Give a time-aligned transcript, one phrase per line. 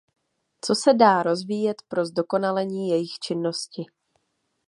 [0.61, 3.85] Co se dá rozvíjet pro zdokonalení jejich činnosti.